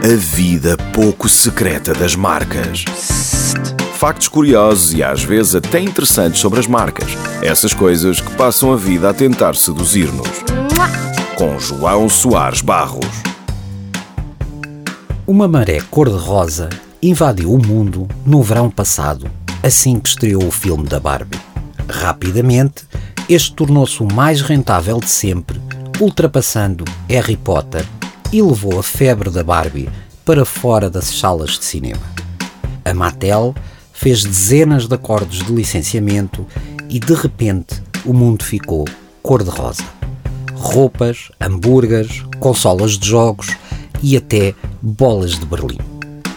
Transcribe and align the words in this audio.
A 0.00 0.14
vida 0.14 0.76
pouco 0.94 1.28
secreta 1.28 1.92
das 1.92 2.14
marcas. 2.14 2.84
Factos 3.94 4.28
curiosos 4.28 4.94
e 4.94 5.02
às 5.02 5.24
vezes 5.24 5.56
até 5.56 5.80
interessantes 5.80 6.40
sobre 6.40 6.60
as 6.60 6.68
marcas. 6.68 7.08
Essas 7.42 7.74
coisas 7.74 8.20
que 8.20 8.30
passam 8.36 8.72
a 8.72 8.76
vida 8.76 9.10
a 9.10 9.12
tentar 9.12 9.56
seduzir-nos. 9.56 10.28
Com 11.34 11.58
João 11.58 12.08
Soares 12.08 12.60
Barros. 12.60 13.06
Uma 15.26 15.48
maré 15.48 15.80
cor-de-rosa 15.90 16.68
invadiu 17.02 17.52
o 17.52 17.58
mundo 17.58 18.06
no 18.24 18.40
verão 18.40 18.70
passado, 18.70 19.28
assim 19.64 19.98
que 19.98 20.10
estreou 20.10 20.46
o 20.46 20.52
filme 20.52 20.86
da 20.86 21.00
Barbie. 21.00 21.40
Rapidamente, 21.88 22.84
este 23.28 23.52
tornou-se 23.52 24.00
o 24.00 24.06
mais 24.14 24.42
rentável 24.42 25.00
de 25.00 25.10
sempre, 25.10 25.60
ultrapassando 26.00 26.84
Harry 27.08 27.36
Potter 27.36 27.84
e 28.32 28.42
levou 28.42 28.78
a 28.78 28.82
febre 28.82 29.30
da 29.30 29.42
Barbie 29.42 29.88
para 30.24 30.44
fora 30.44 30.90
das 30.90 31.06
salas 31.06 31.58
de 31.58 31.64
cinema. 31.64 32.02
A 32.84 32.92
Mattel 32.92 33.54
fez 33.92 34.22
dezenas 34.22 34.86
de 34.86 34.94
acordos 34.94 35.38
de 35.38 35.52
licenciamento 35.52 36.46
e 36.88 37.00
de 37.00 37.14
repente 37.14 37.82
o 38.04 38.12
mundo 38.12 38.44
ficou 38.44 38.84
cor-de-rosa. 39.22 39.84
Roupas, 40.54 41.30
hambúrgueres, 41.40 42.22
consolas 42.38 42.98
de 42.98 43.08
jogos 43.08 43.48
e 44.02 44.16
até 44.16 44.54
bolas 44.82 45.38
de 45.38 45.46
Berlim. 45.46 45.78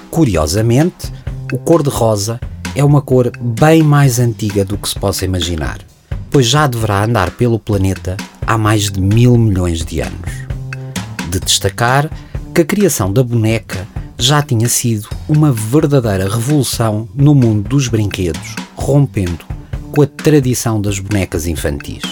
Curiosamente, 0.10 1.12
o 1.52 1.58
cor-de-rosa 1.58 2.40
é 2.76 2.84
uma 2.84 3.02
cor 3.02 3.32
bem 3.40 3.84
mais 3.84 4.20
antiga 4.20 4.64
do 4.64 4.78
que 4.78 4.88
se 4.88 4.96
possa 4.98 5.26
imaginar, 5.26 5.80
pois 6.30 6.48
já 6.48 6.68
deverá 6.68 7.04
andar 7.04 7.32
pelo 7.32 7.60
planeta 7.60 8.16
há 8.48 8.58
mais 8.58 8.90
de 8.90 9.02
mil 9.02 9.38
milhões 9.38 9.84
de 9.84 10.00
anos. 10.02 10.41
De 11.32 11.40
destacar 11.40 12.12
que 12.54 12.60
a 12.60 12.66
criação 12.66 13.12
da 13.14 13.24
boneca 13.24 13.88
já 14.18 14.42
tinha 14.42 14.68
sido 14.68 15.08
uma 15.30 15.50
verdadeira 15.50 16.28
revolução 16.28 17.08
no 17.16 17.34
mundo 17.34 17.70
dos 17.70 17.88
brinquedos, 17.88 18.54
rompendo 18.76 19.46
com 19.94 20.02
a 20.02 20.06
tradição 20.08 20.82
das 20.82 21.00
bonecas 21.00 21.48
infantis. 21.48 22.04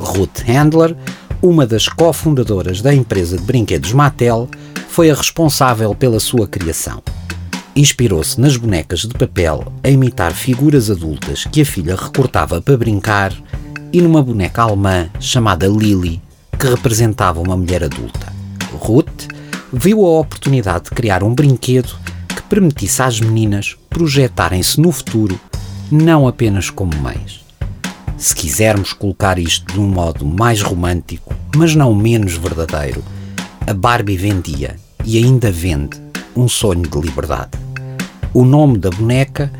Ruth 0.00 0.40
Handler, 0.44 0.96
uma 1.40 1.64
das 1.64 1.86
cofundadoras 1.86 2.82
da 2.82 2.92
empresa 2.92 3.38
de 3.38 3.44
brinquedos 3.44 3.92
Mattel, 3.92 4.48
foi 4.88 5.12
a 5.12 5.14
responsável 5.14 5.94
pela 5.94 6.18
sua 6.18 6.48
criação. 6.48 7.00
Inspirou-se 7.76 8.40
nas 8.40 8.56
bonecas 8.56 9.02
de 9.02 9.14
papel 9.14 9.72
a 9.84 9.88
imitar 9.88 10.34
figuras 10.34 10.90
adultas 10.90 11.44
que 11.52 11.62
a 11.62 11.64
filha 11.64 11.94
recortava 11.94 12.60
para 12.60 12.76
brincar 12.76 13.32
e 13.92 14.02
numa 14.02 14.20
boneca 14.20 14.62
alemã 14.62 15.08
chamada 15.20 15.68
Lily, 15.68 16.20
que 16.58 16.66
representava 16.66 17.40
uma 17.40 17.56
mulher 17.56 17.84
adulta. 17.84 18.29
Ruth 18.76 19.28
viu 19.72 20.04
a 20.04 20.20
oportunidade 20.20 20.84
de 20.84 20.90
criar 20.90 21.22
um 21.22 21.34
brinquedo 21.34 21.94
que 22.28 22.42
permitisse 22.42 23.02
às 23.02 23.20
meninas 23.20 23.76
projetarem-se 23.88 24.80
no 24.80 24.90
futuro, 24.92 25.38
não 25.90 26.26
apenas 26.26 26.70
como 26.70 26.96
mães. 26.96 27.44
Se 28.16 28.34
quisermos 28.34 28.92
colocar 28.92 29.38
isto 29.38 29.72
de 29.72 29.80
um 29.80 29.88
modo 29.88 30.26
mais 30.26 30.60
romântico, 30.60 31.34
mas 31.56 31.74
não 31.74 31.94
menos 31.94 32.34
verdadeiro, 32.34 33.02
a 33.66 33.72
Barbie 33.72 34.16
vendia 34.16 34.76
e 35.04 35.16
ainda 35.16 35.50
vende 35.50 36.00
um 36.36 36.48
sonho 36.48 36.82
de 36.82 37.00
liberdade. 37.00 37.52
O 38.32 38.44
nome 38.44 38.78
da 38.78 38.90
boneca 38.90 39.50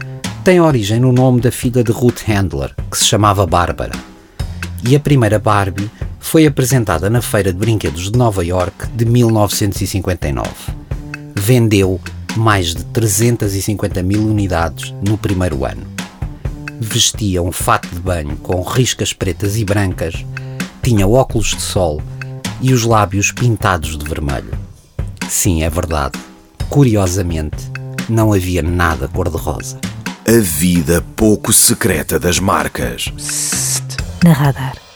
tem 0.44 0.60
origem 0.60 1.00
no 1.00 1.12
nome 1.12 1.40
da 1.40 1.50
filha 1.50 1.82
de 1.82 1.92
Ruth 1.92 2.22
Handler, 2.26 2.74
que 2.90 2.98
se 2.98 3.04
chamava 3.04 3.46
Bárbara. 3.46 3.92
E 4.86 4.94
a 4.94 5.00
primeira 5.00 5.38
Barbie 5.38 5.90
foi 6.30 6.46
apresentada 6.46 7.10
na 7.10 7.20
Feira 7.20 7.52
de 7.52 7.58
Brinquedos 7.58 8.08
de 8.08 8.16
Nova 8.16 8.44
York 8.44 8.86
de 8.94 9.04
1959. 9.04 10.48
Vendeu 11.34 12.00
mais 12.36 12.72
de 12.72 12.84
350 12.84 14.00
mil 14.04 14.28
unidades 14.28 14.94
no 15.04 15.18
primeiro 15.18 15.64
ano. 15.64 15.84
Vestia 16.78 17.42
um 17.42 17.50
fato 17.50 17.88
de 17.88 17.98
banho 17.98 18.36
com 18.36 18.62
riscas 18.62 19.12
pretas 19.12 19.56
e 19.56 19.64
brancas, 19.64 20.24
tinha 20.80 21.04
óculos 21.04 21.48
de 21.48 21.62
sol 21.62 22.00
e 22.60 22.72
os 22.72 22.84
lábios 22.84 23.32
pintados 23.32 23.98
de 23.98 24.04
vermelho. 24.04 24.56
Sim, 25.28 25.64
é 25.64 25.68
verdade. 25.68 26.16
Curiosamente, 26.68 27.72
não 28.08 28.32
havia 28.32 28.62
nada 28.62 29.08
cor-de-rosa. 29.08 29.80
A 30.28 30.40
vida 30.40 31.04
pouco 31.16 31.52
secreta 31.52 32.20
das 32.20 32.38
marcas. 32.38 33.12
Na 34.22 34.32
radar. 34.32 34.89